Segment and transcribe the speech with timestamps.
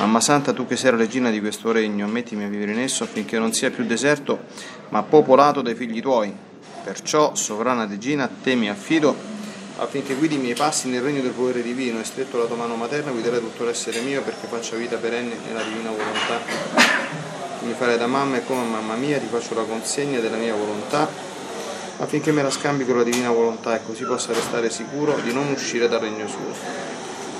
[0.00, 3.04] Mamma Santa, tu che sei la regina di questo regno, ammettimi a vivere in esso
[3.04, 4.44] affinché non sia più deserto,
[4.88, 6.34] ma popolato dai figli tuoi.
[6.82, 9.14] Perciò, sovrana regina, a te mi affido
[9.76, 12.76] affinché guidi i miei passi nel regno del potere divino e stretto la tua mano
[12.76, 16.40] materna guiderai tutto l'essere mio perché faccia vita perenne nella divina volontà.
[17.60, 21.06] Mi farai da mamma e come mamma mia ti faccio la consegna della mia volontà
[21.98, 25.50] affinché me la scambi con la divina volontà e così possa restare sicuro di non
[25.50, 26.99] uscire dal regno suo.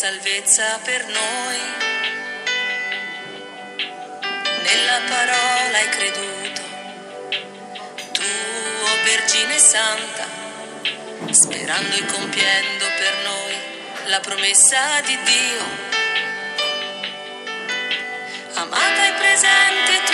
[0.00, 1.60] salvezza per noi.
[4.62, 6.62] Nella parola hai creduto,
[8.10, 10.26] tu, oh Vergine Santa,
[11.32, 13.54] sperando e compiendo per noi
[14.06, 15.64] la promessa di Dio.
[18.54, 20.09] Amata e presente tu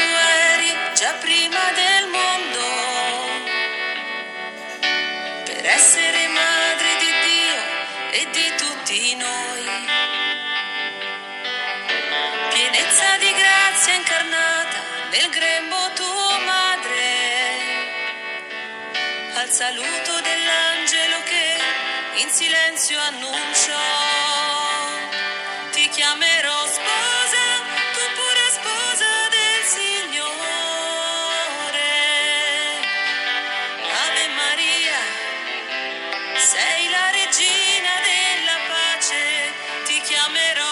[19.57, 21.57] saluto dell'angelo che
[22.21, 23.89] in silenzio annunciò,
[25.71, 27.45] ti chiamerò sposa,
[27.95, 30.35] tu pure sposa del Signore.
[34.05, 35.01] Ave Maria,
[36.37, 39.55] sei la regina della pace,
[39.87, 40.67] ti chiamerò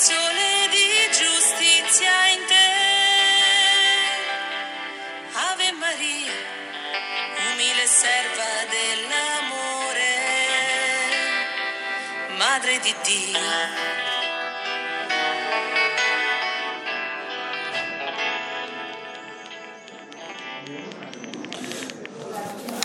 [0.00, 2.68] sole di giustizia in te.
[5.32, 6.32] Ave Maria,
[7.52, 10.12] umile serva dell'amore,
[12.36, 13.40] Madre di Dio.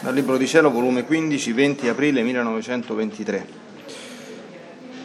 [0.02, 3.73] Dal Libro di Cielo, volume 15, 20 aprile 1923.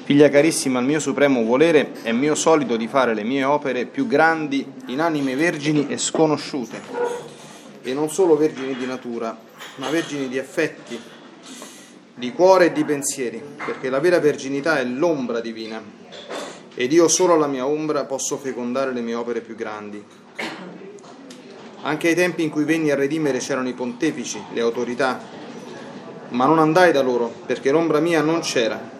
[0.09, 4.07] Figlia carissima, il mio supremo volere è mio solito di fare le mie opere più
[4.07, 6.81] grandi in anime vergini e sconosciute,
[7.83, 9.39] e non solo vergini di natura,
[9.75, 10.99] ma vergini di affetti,
[12.15, 15.79] di cuore e di pensieri, perché la vera verginità è l'ombra divina,
[16.75, 20.03] ed io solo alla mia ombra posso fecondare le mie opere più grandi.
[21.83, 25.21] Anche ai tempi in cui venni a redimere c'erano i pontefici, le autorità,
[26.31, 28.97] ma non andai da loro, perché l'ombra mia non c'era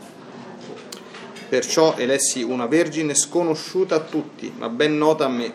[1.49, 5.53] Perciò elessi una vergine sconosciuta a tutti, ma ben nota a me.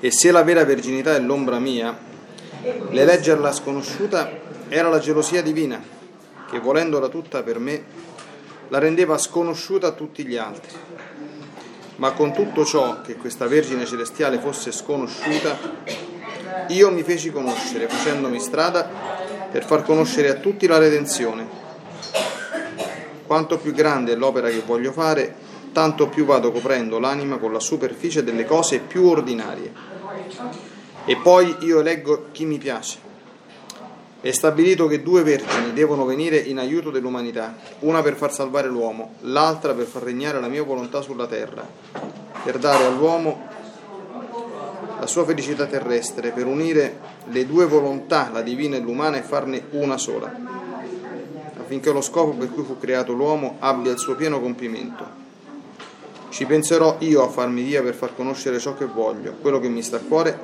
[0.00, 1.96] E se la vera verginità è l'ombra mia,
[2.90, 4.28] l'eleggerla sconosciuta
[4.68, 5.80] era la gelosia divina,
[6.50, 7.84] che volendola tutta per me,
[8.68, 10.76] la rendeva sconosciuta a tutti gli altri.
[11.96, 15.58] Ma con tutto ciò che questa Vergine celestiale fosse sconosciuta,
[16.68, 18.90] io mi feci conoscere, facendomi strada
[19.50, 21.55] per far conoscere a tutti la redenzione
[23.26, 25.34] quanto più grande è l'opera che voglio fare,
[25.72, 29.72] tanto più vado coprendo l'anima con la superficie delle cose più ordinarie.
[31.04, 32.98] E poi io eleggo chi mi piace.
[34.20, 39.16] È stabilito che due vergini devono venire in aiuto dell'umanità, una per far salvare l'uomo,
[39.20, 41.68] l'altra per far regnare la mia volontà sulla terra,
[42.42, 43.46] per dare all'uomo
[44.98, 49.66] la sua felicità terrestre, per unire le due volontà, la divina e l'umana, e farne
[49.72, 50.65] una sola
[51.58, 55.24] affinché lo scopo per cui fu creato l'uomo abbia il suo pieno compimento.
[56.28, 59.36] Ci penserò io a farmi via per far conoscere ciò che voglio.
[59.40, 60.38] Quello che mi sta a cuore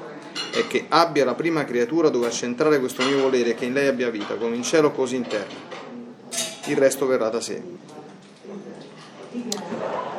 [0.53, 3.89] è che abbia la prima creatura dove accentrare questo mio volere e che in lei
[3.89, 5.81] abbia vita, come in cielo così in terra.
[6.67, 7.63] Il resto verrà da sé.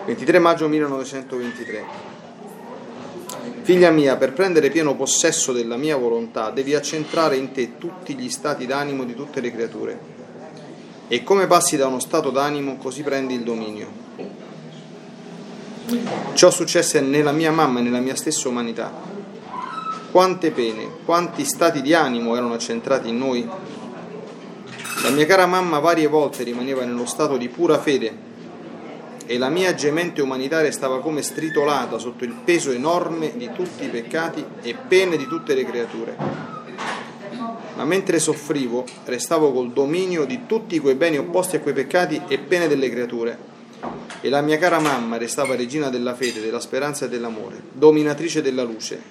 [0.06, 2.12] 23 maggio 1923.
[3.62, 8.30] Figlia mia, per prendere pieno possesso della mia volontà, devi accentrare in te tutti gli
[8.30, 10.12] stati d'animo di tutte le creature.
[11.08, 14.02] E come passi da uno stato d'animo, così prendi il dominio.
[16.34, 18.92] Ciò successe nella mia mamma e nella mia stessa umanità.
[20.12, 23.50] Quante pene, quanti stati di animo erano accentrati in noi?
[25.04, 28.32] La mia cara mamma varie volte rimaneva nello stato di pura fede
[29.26, 33.90] e la mia gemente umanitaria stava come stritolata sotto il peso enorme di tutti i
[33.90, 36.53] peccati e pene di tutte le creature.
[37.75, 42.38] Ma mentre soffrivo, restavo col dominio di tutti quei beni opposti a quei peccati e
[42.38, 43.52] pene delle creature.
[44.22, 48.64] E la mia cara mamma restava regina della fede, della speranza e dell'amore, dominatrice della
[48.64, 49.02] luce,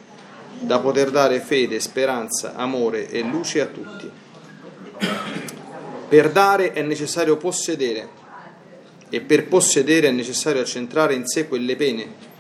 [0.61, 4.11] da poter dare fede, speranza, amore e luce a tutti.
[6.09, 8.21] Per dare è necessario possedere
[9.09, 12.31] e per possedere è necessario accentrare in sé quelle pene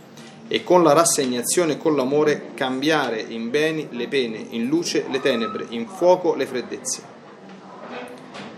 [0.54, 5.18] e con la rassegnazione e con l'amore cambiare in beni le pene, in luce le
[5.18, 7.02] tenebre, in fuoco le freddezze.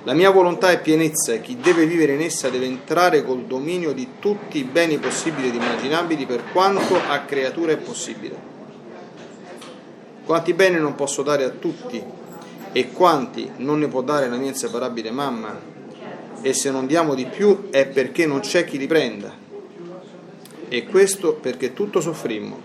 [0.02, 3.92] La mia volontà è pienezza e chi deve vivere in essa deve entrare col dominio
[3.92, 8.36] di tutti i beni possibili ed immaginabili per quanto a creatura è possibile.
[10.24, 12.02] Quanti beni non posso dare a tutti
[12.72, 15.56] e quanti non ne può dare la mia inseparabile mamma
[16.42, 19.43] e se non diamo di più è perché non c'è chi li prenda.
[20.74, 22.58] E questo perché tutto soffrimmo.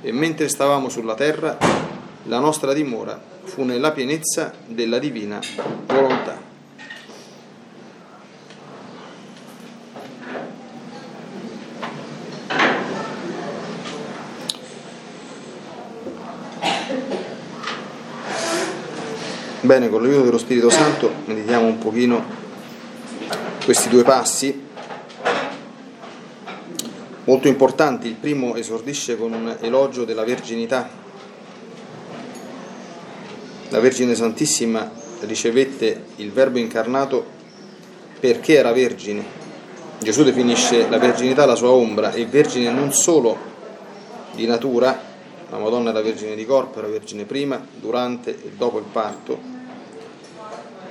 [0.00, 1.56] E mentre stavamo sulla terra,
[2.24, 5.38] la nostra dimora fu nella pienezza della divina
[5.86, 6.42] volontà.
[19.60, 22.24] Bene, con l'aiuto dello Spirito Santo meditiamo un pochino
[23.64, 24.66] questi due passi
[27.28, 28.08] molto importanti.
[28.08, 30.88] Il primo esordisce con un elogio della verginità.
[33.68, 34.90] La Vergine Santissima
[35.20, 37.36] ricevette il Verbo incarnato
[38.18, 39.36] perché era vergine.
[39.98, 43.36] Gesù definisce la verginità la sua ombra e vergine non solo
[44.32, 44.98] di natura,
[45.50, 49.38] la Madonna era vergine di corpo, era vergine prima, durante e dopo il parto,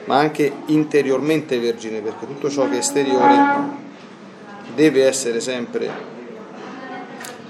[0.06, 3.86] ma anche interiormente vergine, perché tutto ciò che è esteriore
[4.76, 6.17] deve essere sempre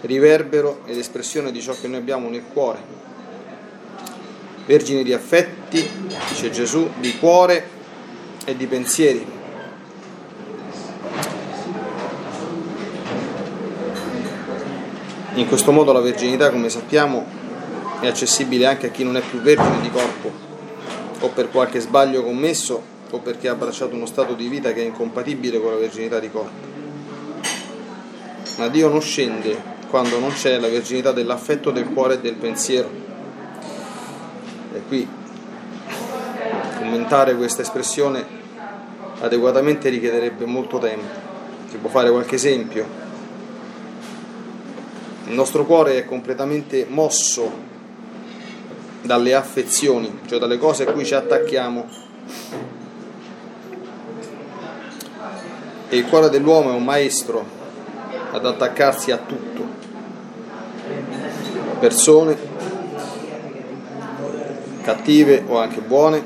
[0.02, 2.80] riverbero ed espressione di ciò che noi abbiamo nel cuore.
[4.66, 5.88] Vergine di affetti,
[6.30, 7.68] dice Gesù, di cuore
[8.46, 9.26] e di pensieri.
[15.36, 17.26] In questo modo la verginità, come sappiamo,
[18.00, 20.32] è accessibile anche a chi non è più vergine di corpo,
[21.20, 24.86] o per qualche sbaglio commesso o perché ha abbracciato uno stato di vita che è
[24.86, 26.76] incompatibile con la verginità di corpo.
[28.58, 32.90] Ma Dio non scende quando non c'è la verginità dell'affetto, del cuore e del pensiero.
[34.74, 35.08] E qui
[36.78, 38.26] commentare questa espressione
[39.20, 41.26] adeguatamente richiederebbe molto tempo.
[41.70, 43.06] Si può fare qualche esempio.
[45.26, 47.66] Il nostro cuore è completamente mosso
[49.02, 51.86] dalle affezioni, cioè dalle cose a cui ci attacchiamo.
[55.90, 57.46] E il cuore dell'uomo è un maestro
[58.32, 59.47] ad attaccarsi a tutto.
[61.80, 62.38] Persone
[64.82, 66.24] cattive o anche buone,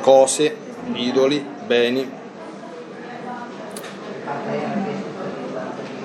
[0.00, 0.56] cose,
[0.92, 2.10] idoli, beni.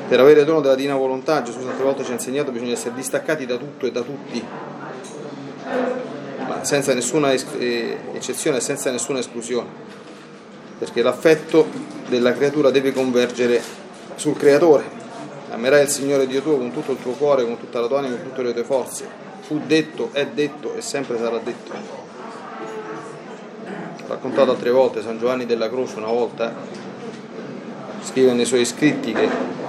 [0.07, 3.45] Per avere dono della divina volontà, Gesù tante volte ci ha insegnato, bisogna essere distaccati
[3.45, 4.43] da tutto e da tutti
[6.50, 9.69] ma senza nessuna eh, eccezione senza nessuna esclusione,
[10.79, 11.67] perché l'affetto
[12.07, 13.62] della creatura deve convergere
[14.15, 15.07] sul creatore.
[15.51, 18.15] Amerai il Signore Dio tuo con tutto il tuo cuore, con tutta la tua anima,
[18.15, 19.07] con tutte le tue forze.
[19.41, 21.71] Fu detto, è detto e sempre sarà detto.
[24.07, 26.53] Raccontato altre volte, San Giovanni della Croce una volta
[28.01, 29.27] scrive nei suoi scritti che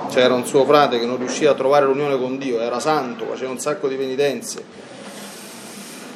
[0.08, 3.50] c'era un suo frate che non riusciva a trovare l'unione con Dio, era santo, faceva
[3.50, 4.64] un sacco di penitenze,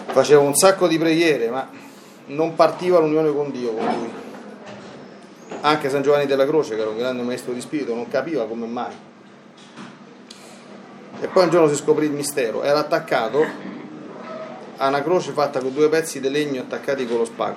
[0.07, 1.69] faceva un sacco di preghiere, ma
[2.27, 4.11] non partiva l'unione con Dio con lui.
[5.61, 8.67] Anche San Giovanni della Croce, che era un grande maestro di spirito, non capiva come
[8.67, 8.93] mai.
[11.25, 13.43] E poi un giorno si scoprì il mistero, era attaccato
[14.77, 17.57] a una croce fatta con due pezzi di legno attaccati con lo spago.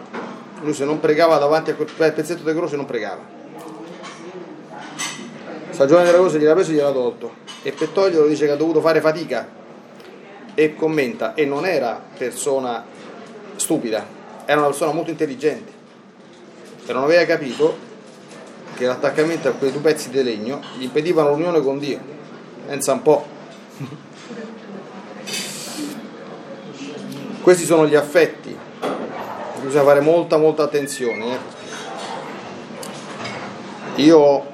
[0.62, 3.20] Lui se non pregava davanti a quel pezzetto di croce non pregava.
[5.72, 7.34] San della Croce gliel'ha preso e gliel'ha tolto.
[7.62, 7.90] E per
[8.28, 9.46] dice che ha dovuto fare fatica.
[10.54, 12.86] E commenta, e non era persona
[13.58, 14.06] stupida,
[14.46, 15.74] era una persona molto intelligente.
[16.86, 17.76] E non aveva capito
[18.76, 22.00] che l'attaccamento a quei due pezzi di legno gli impedivano l'unione con Dio.
[22.66, 23.36] Pensa un po'.
[27.42, 28.58] Questi sono gli affetti,
[29.62, 31.34] bisogna fare molta molta attenzione.
[31.34, 31.38] Eh?
[34.02, 34.46] Io ho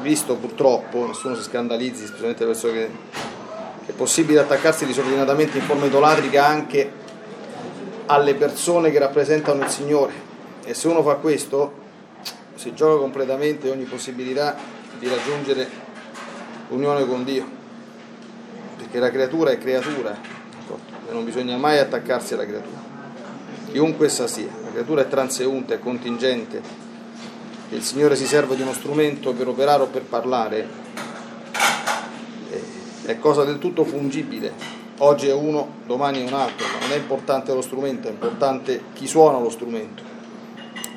[0.00, 2.90] visto purtroppo, nessuno si scandalizzi, specialmente persone che,
[3.86, 6.92] che è possibile attaccarsi disordinatamente in forma idolatrica anche
[8.06, 10.12] alle persone che rappresentano il Signore.
[10.64, 11.80] E se uno fa questo,
[12.54, 14.56] si gioca completamente ogni possibilità
[14.98, 15.68] di raggiungere
[16.68, 17.61] l'unione con Dio,
[18.92, 20.14] perché la creatura è creatura.
[21.08, 22.80] E non bisogna mai attaccarsi alla creatura,
[23.70, 26.60] chiunque essa sia, la creatura è transeunte, è contingente,
[27.70, 30.68] il Signore si serve di uno strumento per operare o per parlare,
[33.04, 34.52] è cosa del tutto fungibile,
[34.98, 38.84] oggi è uno, domani è un altro, ma non è importante lo strumento, è importante
[38.94, 40.02] chi suona lo strumento.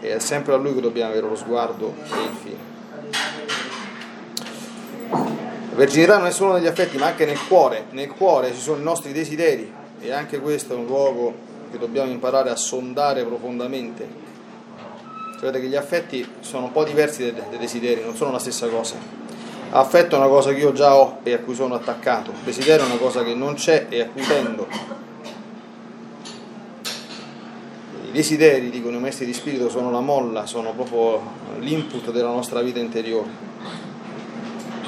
[0.01, 2.73] E è sempre a lui che dobbiamo avere lo sguardo e il fine.
[5.75, 7.87] La verginità non è solo negli affetti, ma anche nel cuore.
[7.89, 11.33] Nel cuore ci sono i nostri desideri e anche questo è un luogo
[11.69, 14.07] che dobbiamo imparare a sondare profondamente.
[15.33, 18.95] Sapete che gli affetti sono un po' diversi dai, desideri, non sono la stessa cosa.
[19.71, 22.87] Affetto è una cosa che io già ho e a cui sono attaccato, desiderio è
[22.87, 24.67] una cosa che non c'è e a cui tendo.
[28.07, 31.21] I desideri, dicono i maestri di spirito, sono la molla, sono proprio
[31.59, 33.54] l'input della nostra vita interiore.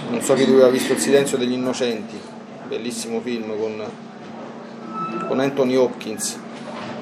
[0.10, 2.18] Non so chi di voi ha visto Il silenzio degli innocenti,
[2.66, 3.84] bellissimo film con,
[5.28, 6.40] con Anthony Hopkins.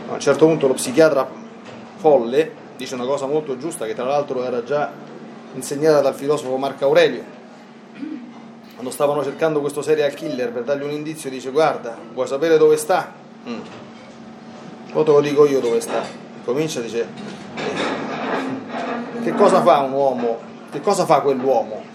[0.10, 1.28] A un certo punto lo psichiatra
[1.98, 4.92] folle dice una cosa molto giusta che tra l'altro era già
[5.54, 7.24] insegnata dal filosofo Marco Aurelio.
[8.74, 12.76] Quando stavano cercando questo serial killer per dargli un indizio dice guarda, vuoi sapere dove
[12.76, 13.14] sta?
[13.48, 13.60] Mm.
[14.92, 16.02] Poi te lo dico io dove sta.
[16.44, 17.08] Comincia dice
[19.22, 20.40] che cosa fa un uomo?
[20.72, 21.94] Che cosa fa quell'uomo?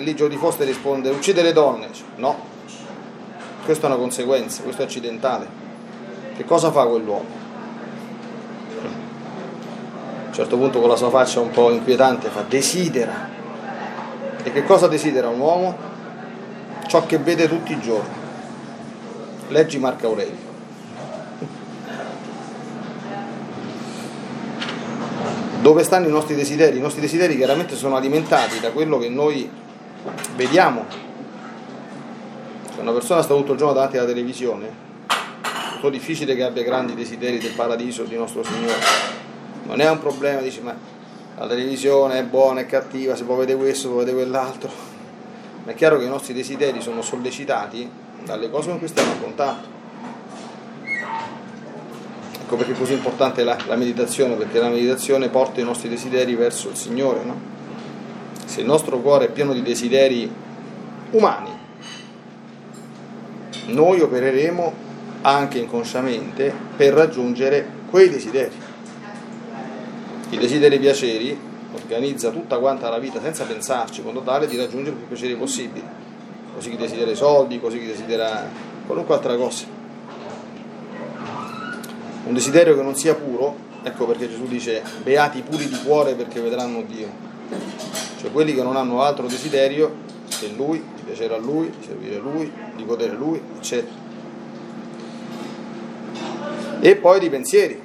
[0.00, 1.90] E lì Jodie Foster risponde uccide le donne.
[2.16, 2.34] No,
[3.66, 5.46] questa è una conseguenza, questo è accidentale.
[6.34, 7.28] Che cosa fa quell'uomo?
[10.24, 13.28] A un certo punto con la sua faccia un po' inquietante fa desidera.
[14.42, 15.76] E che cosa desidera un uomo?
[16.86, 18.14] Ciò che vede tutti i giorni.
[19.48, 20.48] Leggi Marco Aurelio.
[25.60, 26.78] Dove stanno i nostri desideri?
[26.78, 29.59] I nostri desideri chiaramente sono alimentati da quello che noi
[30.34, 30.86] vediamo.
[32.74, 36.62] Se una persona sta tutto il giorno davanti alla televisione, è molto difficile che abbia
[36.62, 39.18] grandi desideri del paradiso di nostro Signore.
[39.64, 40.74] Non è un problema, dici, ma
[41.36, 44.70] la televisione è buona, è cattiva, si può vedere questo, può vedere quell'altro.
[45.64, 47.88] Ma è chiaro che i nostri desideri sono sollecitati
[48.24, 49.78] dalle cose con cui stiamo a contatto.
[52.42, 56.34] Ecco perché è così importante la, la, meditazione, perché la meditazione porta i nostri desideri
[56.34, 57.22] verso il Signore.
[57.22, 57.59] No?
[58.50, 60.28] Se il nostro cuore è pieno di desideri
[61.12, 61.50] umani,
[63.66, 64.72] noi opereremo
[65.20, 68.56] anche inconsciamente per raggiungere quei desideri.
[70.30, 71.38] I desideri piaceri
[71.74, 75.86] organizza tutta quanta la vita senza pensarci, in modo tale di raggiungere più piaceri possibili.
[76.52, 78.48] Così chi desidera i soldi, così chi desidera
[78.84, 79.78] qualunque altra cosa
[82.24, 86.40] un desiderio che non sia puro, ecco perché Gesù dice beati puri di cuore perché
[86.40, 87.08] vedranno Dio,
[88.20, 89.90] cioè quelli che non hanno altro desiderio
[90.28, 93.94] che Lui, di piacere a Lui, di servire a Lui, di godere Lui, eccetera.
[96.80, 97.80] E poi di pensieri,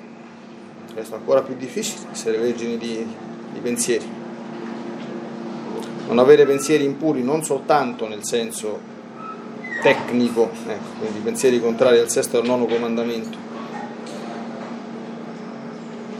[0.94, 3.08] questo è ancora più difficile, essere vergini di,
[3.54, 4.06] di pensieri.
[6.08, 8.94] Non avere pensieri impuri non soltanto nel senso
[9.82, 13.38] tecnico, ecco, quindi pensieri contrari al sesto e al nono comandamento,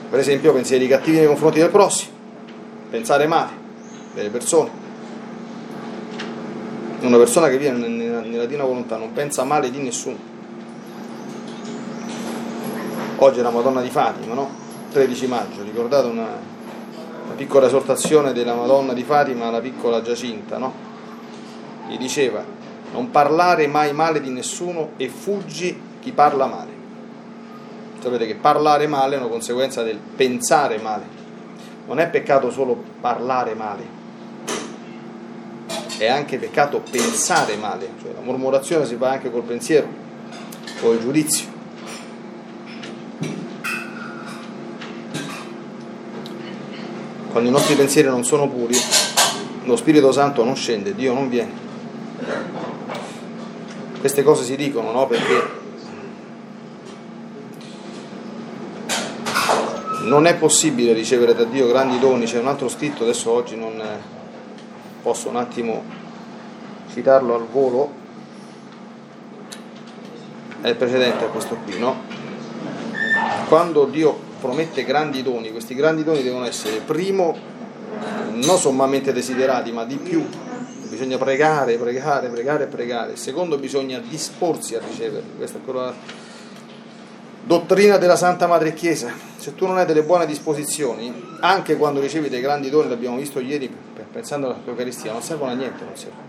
[0.10, 2.12] per esempio pensieri cattivi nei confronti del prossimo,
[2.90, 3.64] pensare male
[4.16, 4.84] delle persone.
[7.02, 10.18] Una persona che vive nella, nella divina volontà non pensa male di nessuno.
[13.18, 14.50] Oggi è la Madonna di Fatima, no?
[14.92, 16.28] 13 maggio, ricordate una,
[17.26, 20.74] una piccola esortazione della Madonna di Fatima alla piccola Giacinta, no?
[21.88, 22.44] Gli diceva
[22.92, 26.72] non parlare mai male di nessuno e fuggi chi parla male.
[28.00, 31.04] Sapete che parlare male è una conseguenza del pensare male.
[31.88, 33.84] Non è peccato solo parlare male,
[35.98, 37.90] è anche peccato pensare male.
[38.02, 39.88] Cioè, la mormorazione si fa anche col pensiero,
[40.80, 41.54] col giudizio.
[47.32, 48.78] Quando i nostri pensieri non sono puri,
[49.66, 51.64] lo Spirito Santo non scende, Dio non viene.
[54.00, 55.08] Queste cose si dicono, no?
[55.08, 55.64] Perché
[60.04, 63.82] non è possibile ricevere da Dio grandi doni, c'è un altro scritto, adesso oggi non
[65.06, 65.84] posso un attimo
[66.92, 67.92] citarlo al volo,
[70.62, 71.96] è il precedente a questo qui, no?
[73.48, 77.38] Quando Dio promette grandi doni, questi grandi doni devono essere, primo,
[78.32, 80.28] non sommamente desiderati, ma di più,
[80.90, 85.94] bisogna pregare, pregare, pregare, pregare, secondo bisogna disporsi a riceverli, questa è quella
[87.44, 92.28] dottrina della Santa Madre Chiesa, se tu non hai delle buone disposizioni, anche quando ricevi
[92.28, 93.85] dei grandi doni, l'abbiamo visto ieri
[94.16, 96.24] pensando all'Eucaristia, non servono a niente, non servono.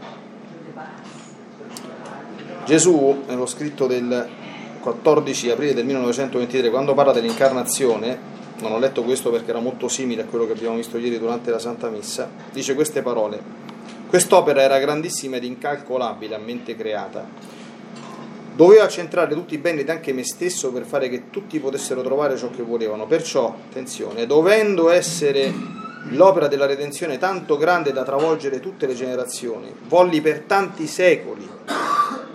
[2.65, 4.29] Gesù, nello scritto del
[4.81, 10.23] 14 aprile del 1923, quando parla dell'incarnazione, non ho letto questo perché era molto simile
[10.23, 13.41] a quello che abbiamo visto ieri durante la Santa Messa, dice queste parole.
[14.09, 17.55] Quest'opera era grandissima ed incalcolabile a mente creata
[18.57, 22.39] Doveva centrare tutti i beni ed anche me stesso per fare che tutti potessero trovare
[22.39, 23.07] ciò che volevano.
[23.07, 25.53] Perciò, attenzione, dovendo essere
[26.11, 31.49] l'opera della redenzione tanto grande da travolgere tutte le generazioni, volli per tanti secoli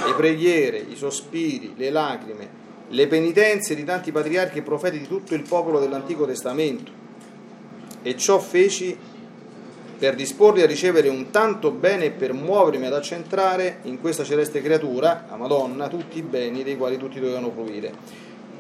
[0.06, 2.60] le preghiere, i sospiri, le lacrime,
[2.90, 7.00] le penitenze di tanti patriarchi e profeti di tutto il popolo dell'Antico Testamento.
[8.01, 8.98] E ciò feci
[9.98, 14.62] per disporli a ricevere un tanto bene e per muovermi ad accentrare in questa celeste
[14.62, 17.94] creatura, la Madonna, tutti i beni dei quali tutti dovevano fruire.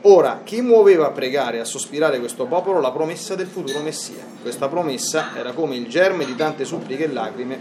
[0.03, 2.79] Ora, chi muoveva a pregare e a sospirare questo popolo?
[2.79, 4.23] La promessa del futuro Messia.
[4.41, 7.59] Questa promessa era come il germe di tante suppliche e lacrime.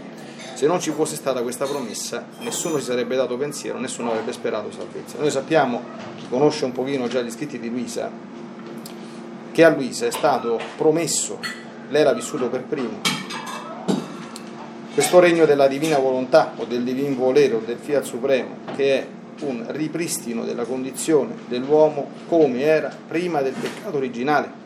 [0.55, 4.71] Se non ci fosse stata questa promessa, nessuno si sarebbe dato pensiero, nessuno avrebbe sperato
[4.71, 5.19] salvezza.
[5.19, 5.81] Noi sappiamo,
[6.17, 8.09] chi conosce un pochino già gli scritti di Luisa,
[9.51, 11.39] che a Luisa è stato promesso,
[11.89, 12.99] lei l'ha vissuto per primo,
[14.93, 19.07] questo regno della divina volontà o del divin volere o del fiat supremo, che è
[19.41, 24.59] un ripristino della condizione dell'uomo come era prima del peccato originale,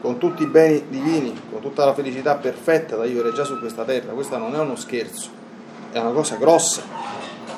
[0.00, 3.84] con tutti i beni divini, con tutta la felicità perfetta da vivere già su questa
[3.84, 4.12] terra.
[4.12, 5.30] Questa non è uno scherzo,
[5.92, 6.82] è una cosa grossa.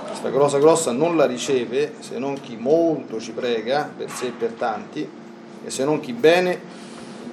[0.07, 4.33] Questa cosa grossa non la riceve se non chi molto ci prega per sé e
[4.33, 5.09] per tanti,
[5.65, 6.61] e se non chi bene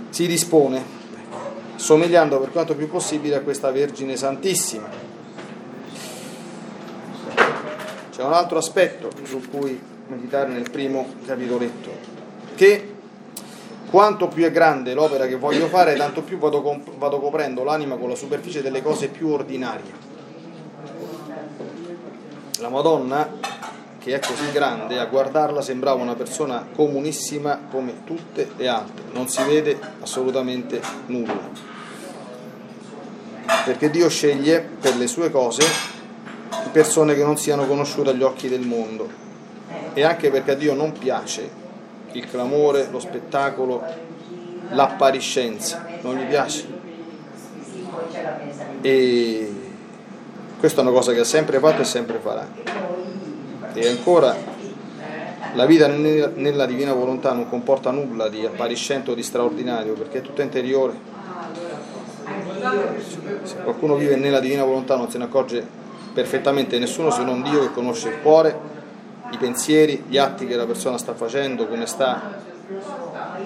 [0.10, 1.00] si dispone
[1.76, 5.11] somigliando per quanto più possibile a questa Vergine Santissima.
[8.22, 11.90] C'è un altro aspetto su cui meditare nel primo capitoletto,
[12.54, 12.94] che
[13.90, 17.96] quanto più è grande l'opera che voglio fare, tanto più vado, comp- vado coprendo l'anima
[17.96, 19.92] con la superficie delle cose più ordinarie.
[22.60, 23.28] La Madonna,
[23.98, 29.30] che è così grande, a guardarla sembrava una persona comunissima come tutte le altre, non
[29.30, 31.80] si vede assolutamente nulla
[33.66, 35.64] perché Dio sceglie per le sue cose
[36.72, 39.10] persone che non siano conosciute agli occhi del mondo
[39.94, 41.60] e anche perché a Dio non piace
[42.14, 43.84] il clamore, lo spettacolo,
[44.70, 46.80] l'appariscenza, non gli piace.
[48.82, 49.56] E
[50.60, 52.48] questa è una cosa che ha sempre fatto e sempre farà.
[53.74, 54.36] E ancora
[55.54, 60.22] la vita nella divina volontà non comporta nulla di appariscente o di straordinario perché è
[60.22, 61.10] tutta interiore
[63.44, 65.68] se qualcuno vive nella divina volontà non se ne accorge
[66.14, 68.58] perfettamente nessuno se non Dio che conosce il cuore,
[69.32, 72.40] i pensieri, gli atti che la persona sta facendo, come sta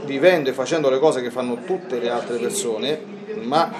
[0.05, 2.99] vivendo e facendo le cose che fanno tutte le altre persone,
[3.41, 3.71] ma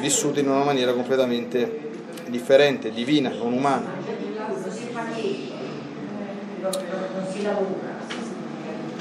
[0.00, 1.90] vissute in una maniera completamente
[2.26, 4.02] differente, divina, non umana.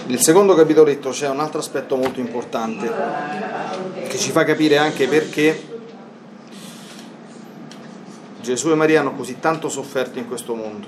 [0.05, 2.91] Nel secondo capitoletto c'è un altro aspetto molto importante
[4.07, 5.72] che ci fa capire anche perché
[8.43, 10.85] Gesù e Maria hanno così tanto sofferto in questo mondo.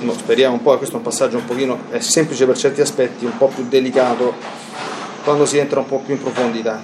[0.00, 3.24] No, speriamo un po', questo è un passaggio un pochino, è semplice per certi aspetti,
[3.24, 4.34] un po' più delicato
[5.22, 6.82] quando si entra un po' più in profondità.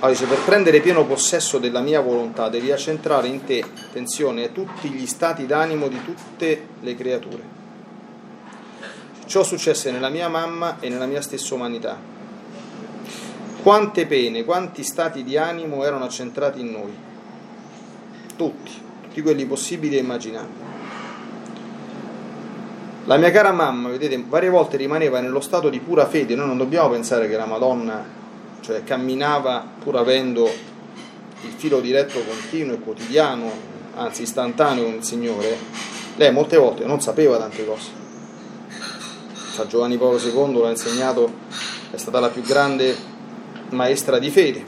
[0.00, 4.90] Allora dice, per prendere pieno possesso della mia volontà devi accentrare in te, attenzione, tutti
[4.90, 7.42] gli stati d'animo di tutte le creature.
[9.24, 12.13] Ciò successe nella mia mamma e nella mia stessa umanità.
[13.64, 16.94] Quante pene, quanti stati di animo erano accentrati in noi?
[18.36, 18.70] Tutti,
[19.04, 20.60] tutti quelli possibili e immaginabili.
[23.06, 26.34] La mia cara mamma, vedete, varie volte rimaneva nello stato di pura fede.
[26.34, 28.04] Noi non dobbiamo pensare che la Madonna,
[28.60, 33.50] cioè, camminava pur avendo il filo diretto continuo e quotidiano,
[33.94, 35.56] anzi istantaneo con il Signore.
[36.16, 37.88] Lei molte volte non sapeva tante cose
[39.52, 41.32] San Giovanni Paolo II l'ha insegnato
[41.90, 43.13] è stata la più grande
[43.70, 44.64] maestra di fede.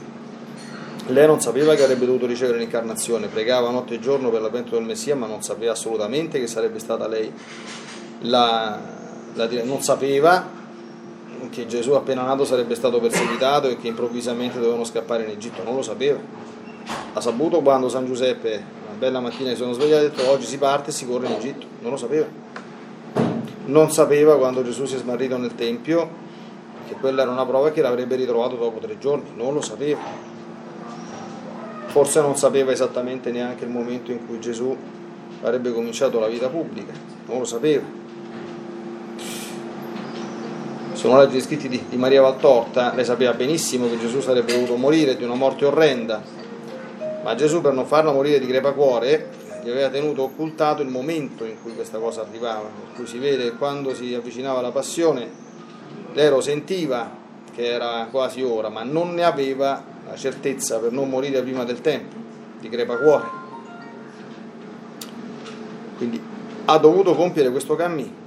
[1.09, 4.85] Lei non sapeva che avrebbe dovuto ricevere l'incarnazione, pregava notte e giorno per l'avvento del
[4.85, 7.33] Messia, ma non sapeva assolutamente che sarebbe stata lei
[8.21, 8.79] la,
[9.35, 10.55] la non sapeva
[11.51, 15.77] che Gesù appena nato sarebbe stato perseguitato e che improvvisamente dovevano scappare in Egitto, non
[15.77, 16.19] lo sapeva.
[17.13, 20.45] Ha saputo quando San Giuseppe, una bella mattina si sono svegliati e ha detto oggi
[20.45, 22.27] si parte e si corre in Egitto, non lo sapeva.
[23.67, 26.25] Non sapeva quando Gesù si è smarrito nel Tempio
[26.87, 30.01] che quella era una prova che l'avrebbe ritrovato dopo tre giorni, non lo sapeva.
[31.87, 34.77] Forse non sapeva esattamente neanche il momento in cui Gesù
[35.43, 36.93] avrebbe cominciato la vita pubblica,
[37.27, 38.05] non lo sapeva
[40.97, 45.17] sono leggi scritti di, di Maria Valtorta, lei sapeva benissimo che Gesù sarebbe dovuto morire
[45.17, 46.21] di una morte orrenda,
[47.23, 49.29] ma Gesù per non farlo morire di crepacuore
[49.63, 53.53] gli aveva tenuto occultato il momento in cui questa cosa arrivava, per cui si vede
[53.53, 55.29] quando si avvicinava la passione,
[56.17, 57.25] lei lo sentiva
[57.55, 61.81] che era quasi ora, ma non ne aveva la certezza per non morire prima del
[61.81, 62.17] tempo,
[62.61, 63.25] di crepacuore.
[65.97, 66.21] Quindi
[66.67, 68.25] ha dovuto compiere questo cammino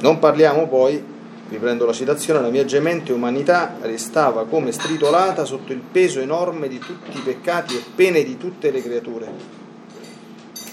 [0.00, 1.02] non parliamo poi,
[1.48, 6.78] riprendo la citazione, la mia gemente umanità restava come stritolata sotto il peso enorme di
[6.78, 9.56] tutti i peccati e pene di tutte le creature.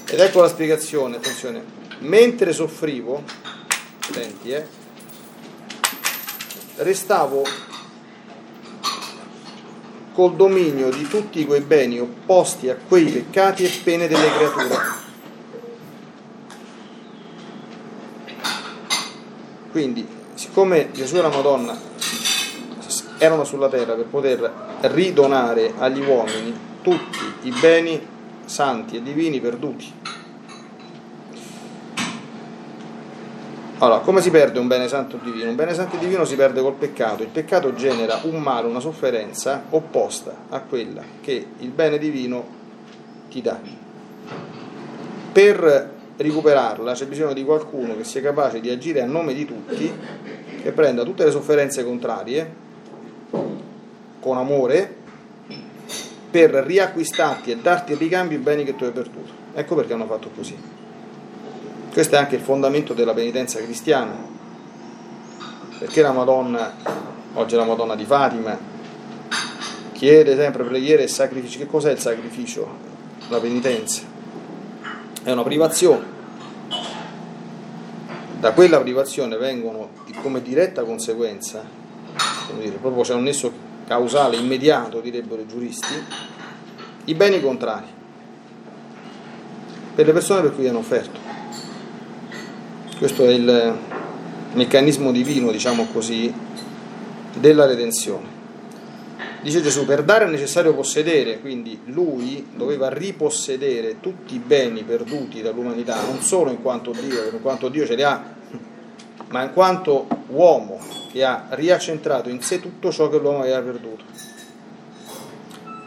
[0.07, 1.63] Ed ecco la spiegazione, attenzione,
[1.99, 3.23] mentre soffrivo,
[4.07, 4.67] attenti, eh,
[6.77, 7.43] restavo
[10.13, 15.03] col dominio di tutti quei beni opposti a quei peccati e pene delle creature
[19.75, 21.77] Quindi, siccome Gesù e la Madonna
[23.17, 27.99] erano sulla terra per poter ridonare agli uomini tutti i beni
[28.45, 29.91] santi e divini perduti.
[33.79, 35.49] Allora, come si perde un bene santo divino?
[35.49, 37.23] Un bene santo divino si perde col peccato.
[37.23, 42.45] Il peccato genera un male, una sofferenza opposta a quella che il bene divino
[43.29, 43.59] ti dà.
[45.33, 49.91] Per recuperarla c'è bisogno di qualcuno che sia capace di agire a nome di tutti,
[50.61, 52.63] che prenda tutte le sofferenze contrarie
[54.21, 54.95] con amore
[56.31, 59.33] per riacquistarti e darti in ricambio i beni che tu hai perduto.
[59.53, 60.83] Ecco perché hanno fatto così.
[61.95, 64.17] Questo è anche il fondamento della penitenza cristiana.
[65.79, 66.75] Perché la Madonna,
[67.35, 68.59] oggi la Madonna di Fatima,
[69.93, 71.57] chiede sempre preghiere e sacrifici.
[71.57, 72.67] Che cos'è il sacrificio?
[73.29, 74.01] La penitenza
[75.23, 76.03] è una privazione.
[78.41, 81.63] Da quella privazione vengono come diretta conseguenza,
[82.49, 83.49] come dire, proprio c'è un nesso
[83.87, 85.93] causale immediato, direbbero i giuristi,
[87.05, 87.87] i beni contrari
[89.95, 91.24] per le persone per cui hanno offerto.
[92.97, 93.77] Questo è il
[94.53, 96.33] meccanismo divino, diciamo così,
[97.33, 98.25] della redenzione.
[99.41, 105.41] Dice Gesù, per dare è necessario possedere, quindi lui doveva ripossedere tutti i beni perduti
[105.41, 108.33] dall'umanità, non solo in quanto Dio, in quanto Dio ce li ha,
[109.27, 110.79] ma in quanto uomo
[111.11, 114.03] che ha riaccentrato in sé tutto ciò che l'uomo aveva perduto.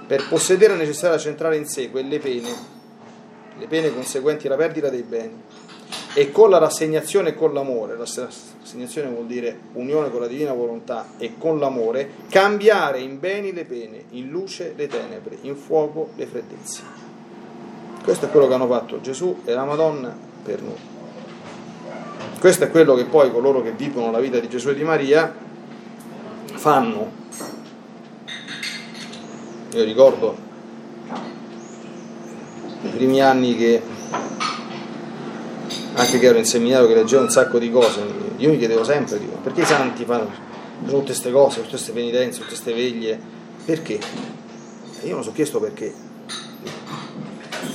[0.06, 2.50] Per possedere è necessario centrare in sé quelle pene,
[3.58, 5.57] le pene conseguenti alla perdita dei beni
[6.18, 10.52] e con la rassegnazione e con l'amore, la rassegnazione vuol dire unione con la divina
[10.52, 16.08] volontà e con l'amore, cambiare in beni le pene, in luce le tenebre, in fuoco
[16.16, 16.82] le freddezze.
[18.02, 20.74] Questo è quello che hanno fatto Gesù e la Madonna per noi.
[22.40, 25.32] Questo è quello che poi coloro che vivono la vita di Gesù e di Maria
[26.46, 27.12] fanno.
[29.70, 30.36] Io ricordo
[32.82, 33.82] i primi anni che
[35.98, 38.00] anche che ero in seminario che leggevo un sacco di cose,
[38.36, 40.30] io mi chiedevo sempre, dico, perché i santi fanno
[40.86, 43.20] tutte queste cose, tutte queste penitenze, tutte queste veglie,
[43.64, 43.98] perché?
[45.00, 45.92] E io mi sono chiesto perché.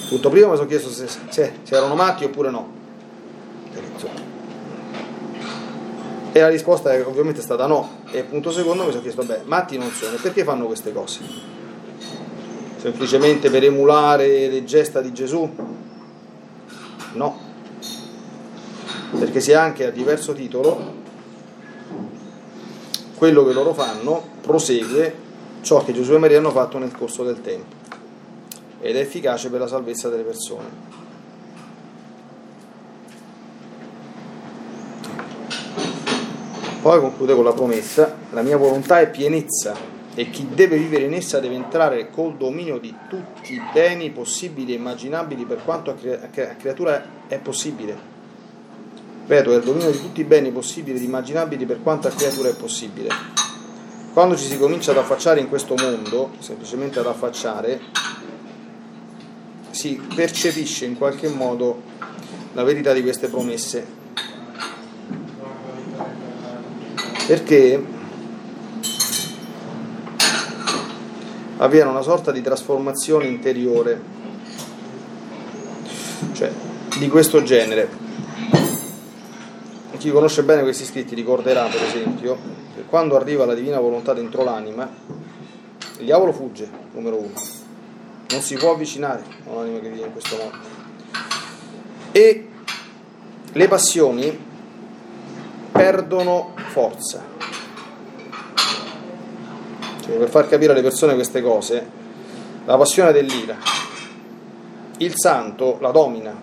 [0.08, 2.82] Punto primo mi sono chiesto se, se, se erano matti oppure no.
[6.32, 8.02] E la risposta è ovviamente stata no.
[8.10, 11.20] E punto secondo mi sono chiesto, beh, matti non sono, perché fanno queste cose?
[12.78, 15.50] Semplicemente per emulare le gesta di Gesù?
[17.14, 17.52] No
[19.18, 21.02] perché sia anche a diverso titolo
[23.16, 25.22] quello che loro fanno prosegue
[25.62, 27.82] ciò che Gesù e Maria hanno fatto nel corso del tempo
[28.82, 30.92] ed è efficace per la salvezza delle persone.
[36.82, 39.74] Poi conclude con la promessa, la mia volontà è pienezza
[40.16, 44.74] e chi deve vivere in essa deve entrare col dominio di tutti i beni possibili
[44.74, 48.13] e immaginabili per quanto a creatura è possibile
[49.26, 52.56] Ripeto, è il dominio di tutti i beni possibili ed immaginabili per quanta creatura è
[52.56, 53.08] possibile.
[54.12, 57.80] Quando ci si comincia ad affacciare in questo mondo, semplicemente ad affacciare,
[59.72, 61.84] si percepisce in qualche modo
[62.52, 63.88] la verità di queste promesse.
[67.26, 67.84] Perché
[71.58, 74.02] avviene una sorta di trasformazione interiore,
[76.34, 76.52] cioè
[77.00, 78.04] di questo genere.
[80.04, 82.38] Chi conosce bene questi scritti ricorderà, per esempio,
[82.76, 84.86] che quando arriva la divina volontà dentro l'anima,
[86.00, 87.32] il diavolo fugge, numero uno
[88.32, 90.58] non si può avvicinare a un'anima che vive in questo modo.
[92.12, 92.48] E
[93.50, 94.38] le passioni
[95.72, 97.24] perdono forza.
[100.04, 101.88] Cioè, per far capire alle persone queste cose,
[102.66, 103.56] la passione dell'ira,
[104.98, 106.36] il santo la domina,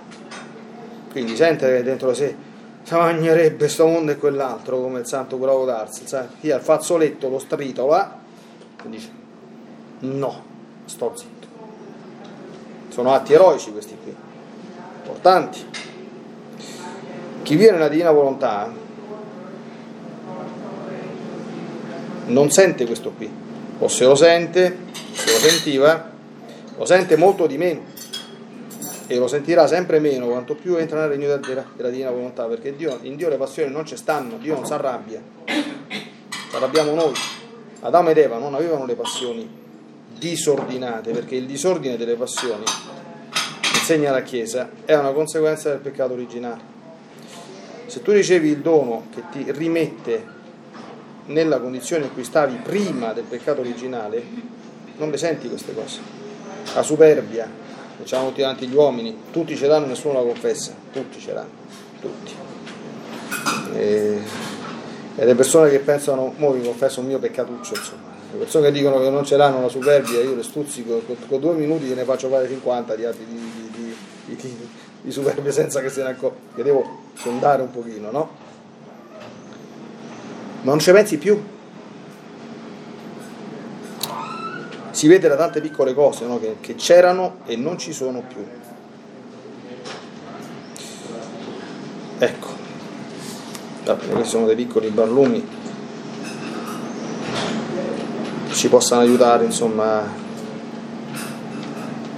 [1.10, 2.48] quindi sente dentro di sé
[2.82, 6.04] si mangerebbe questo mondo e quell'altro come il santo bravo darsi,
[6.40, 8.18] chi ha il fazzoletto, lo stritola,
[8.84, 9.10] dice?
[10.00, 10.42] No,
[10.86, 11.46] sto zitto.
[12.88, 14.14] Sono atti eroici questi qui,
[14.96, 15.68] importanti.
[17.42, 18.72] Chi vive nella divina volontà
[22.26, 23.30] non sente questo qui,
[23.78, 24.76] o se lo sente,
[25.12, 26.10] se lo sentiva,
[26.76, 27.89] lo sente molto di meno
[29.10, 32.76] e lo sentirà sempre meno quanto più entra nel regno della, della divina volontà, perché
[32.76, 37.12] Dio, in Dio le passioni non ci stanno, Dio non si arrabbia, ci arrabbiamo noi.
[37.80, 39.50] Adamo ed Eva non avevano le passioni
[40.16, 42.62] disordinate, perché il disordine delle passioni,
[43.74, 46.60] insegna la Chiesa, è una conseguenza del peccato originale.
[47.86, 50.24] Se tu ricevi il dono che ti rimette
[51.26, 54.22] nella condizione in cui stavi prima del peccato originale,
[54.98, 55.98] non le senti queste cose.
[56.74, 57.69] La superbia,
[58.02, 61.50] diciamo tutti davanti gli uomini, tutti ce l'hanno, nessuno la confessa, tutti ce l'hanno,
[62.00, 62.32] tutti.
[63.74, 64.18] E,
[65.16, 68.72] e le persone che pensano, mo vi confesso un mio peccatuccio, insomma, le persone che
[68.72, 72.04] dicono che non ce l'hanno la superbia, io le stuzzico, con, con due minuti ne
[72.04, 74.68] faccio fare 50 di atti di, di, di,
[75.02, 78.30] di superbia senza che se ne accorga, che devo sondare un pochino, no?
[80.62, 81.42] Ma non ci pensi più.
[85.00, 86.38] Si vede da tante piccole cose no?
[86.38, 88.44] che, che c'erano e non ci sono più.
[92.18, 92.48] Ecco,
[93.82, 95.48] questi sono dei piccoli barlumi
[98.50, 100.06] ci possano aiutare insomma a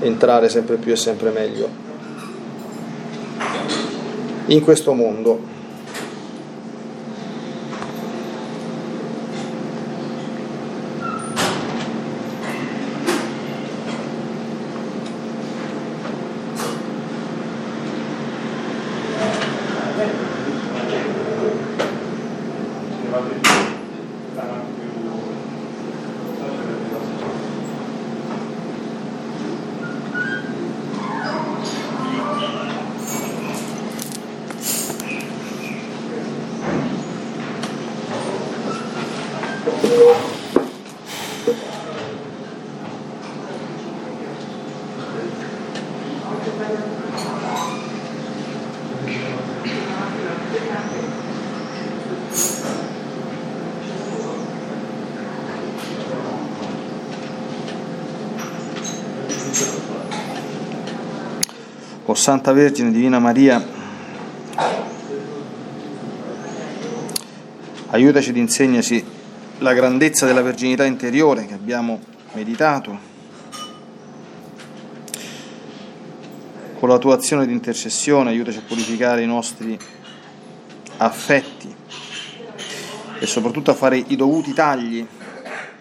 [0.01, 1.69] entrare sempre più e sempre meglio
[4.47, 5.41] in questo mondo
[62.23, 63.61] Santa Vergine Divina Maria,
[67.89, 69.05] aiutaci ed insegnaci
[69.59, 72.01] la grandezza della verginità interiore che abbiamo
[72.35, 72.97] meditato.
[76.79, 79.77] Con la tua azione di intercessione aiutaci a purificare i nostri
[80.99, 81.75] affetti
[83.19, 85.05] e soprattutto a fare i dovuti tagli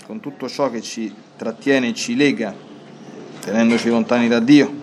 [0.08, 2.52] con tutto ciò che ci trattiene e ci lega,
[3.42, 4.81] tenendoci lontani da Dio.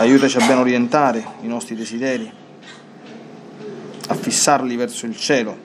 [0.00, 2.30] Aiutaci a ben orientare i nostri desideri
[4.06, 5.58] a fissarli verso il cielo.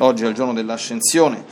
[0.00, 1.44] Oggi è il giorno dell'ascensione.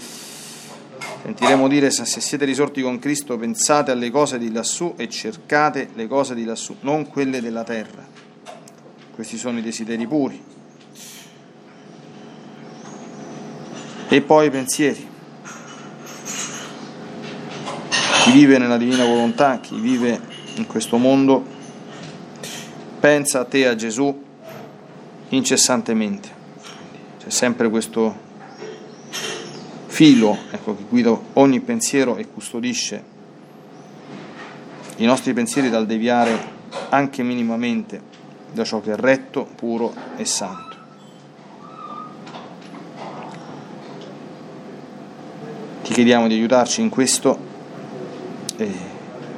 [1.22, 6.08] Sentiremo dire se siete risorti con Cristo pensate alle cose di lassù e cercate le
[6.08, 8.04] cose di lassù, non quelle della terra.
[9.14, 10.42] Questi sono i desideri puri.
[14.08, 15.08] E poi i pensieri.
[18.24, 20.20] Chi vive nella divina volontà, chi vive
[20.56, 21.54] in questo mondo,
[23.04, 24.18] pensa a te, a Gesù,
[25.28, 26.30] incessantemente.
[27.18, 28.16] C'è sempre questo
[29.88, 33.04] filo ecco, che guida ogni pensiero e custodisce
[34.96, 36.52] i nostri pensieri dal deviare
[36.88, 38.00] anche minimamente
[38.50, 40.76] da ciò che è retto, puro e santo.
[45.82, 47.38] Ti chiediamo di aiutarci in questo
[48.56, 48.72] eh,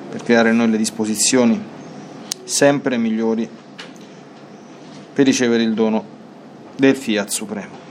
[0.09, 1.74] per creare in noi le disposizioni
[2.46, 3.48] sempre migliori
[5.12, 6.04] per ricevere il dono
[6.76, 7.85] del Fiat Supremo.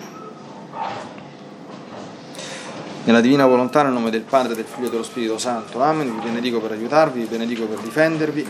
[3.04, 5.82] Nella divina volontà, nel nome del Padre, del Figlio e dello Spirito Santo.
[5.82, 6.12] Amen.
[6.12, 8.48] Vi benedico per aiutarvi, vi benedico per difendervi,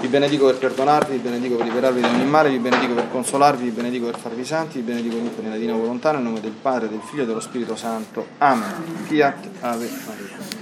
[0.00, 3.64] vi benedico per perdonarvi, vi benedico per liberarvi da ogni male, vi benedico per consolarvi,
[3.64, 6.88] vi benedico per farvi santi, vi benedico dunque nella divina volontà, nel nome del Padre,
[6.88, 8.26] del Figlio e dello Spirito Santo.
[8.38, 8.74] Amen.
[9.06, 10.59] Fiat Ave Maria.